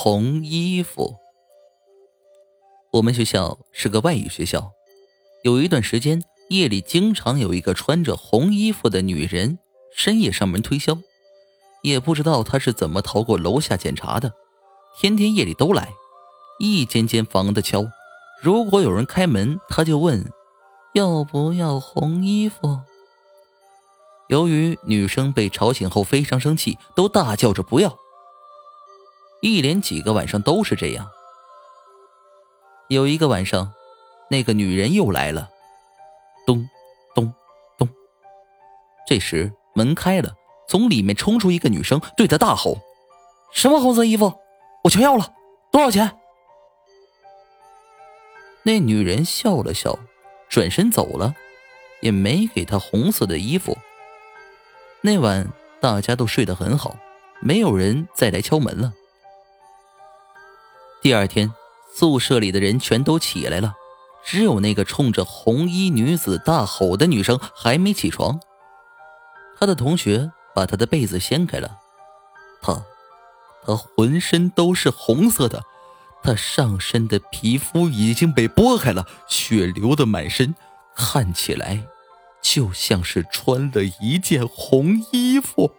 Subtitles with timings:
[0.00, 1.16] 红衣服。
[2.92, 4.70] 我们学校是个外语学校，
[5.42, 9.58] 有一段时间夜里经常有一个穿着红衣服的女人
[9.92, 10.98] 深夜上门推销，
[11.82, 14.32] 也不知道她是怎么逃过楼下检查的，
[15.00, 15.92] 天天夜里都来，
[16.60, 17.84] 一间间房的敲，
[18.40, 20.24] 如果有人开门，她就问
[20.94, 22.78] 要不要红衣服。
[24.28, 27.98] 由于女生被吵醒后非常生气，都大叫着不要，
[29.40, 31.08] 一连几个晚上都是这样。
[32.88, 33.72] 有一个晚上，
[34.30, 35.50] 那个女人又来了，
[36.46, 36.68] 咚
[37.14, 37.32] 咚
[37.76, 37.88] 咚。
[39.06, 40.34] 这时门开了，
[40.68, 42.78] 从里面冲出一个女生，对她大吼
[43.52, 44.32] ：“什么红色衣服？
[44.84, 45.32] 我全要了，
[45.70, 46.16] 多少钱？”
[48.64, 49.98] 那女人笑了笑，
[50.48, 51.34] 转身走了，
[52.00, 53.76] 也没给她红色的衣服。
[55.00, 55.48] 那晚
[55.80, 56.96] 大家都睡得很好，
[57.40, 58.92] 没有人再来敲门了。
[61.08, 61.50] 第二天。
[61.94, 63.72] 宿舍里的人全都起来了，
[64.22, 68.38] 只有那个冲着红衣女子大吼的女生还没起床。
[69.58, 71.78] 她的同学把她的被子掀开了，
[72.60, 72.84] 她，
[73.64, 75.62] 她浑身都是红色的，
[76.22, 80.54] 她上身的皮肤已经被剥开了，血流的满身，
[80.94, 81.84] 看起来
[82.42, 85.72] 就像是穿了一件红衣服。